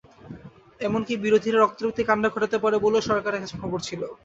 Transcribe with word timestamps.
এমনকি 0.79 1.13
বিরোধীরা 1.23 1.57
রক্তারক্তি 1.59 2.03
কাণ্ড 2.05 2.23
ঘটাতে 2.29 2.57
পারে 2.63 2.77
বলেও 2.85 3.07
সরকারের 3.09 3.41
কাছে 3.43 3.55
খবর 3.61 3.79
ছিল। 3.87 4.01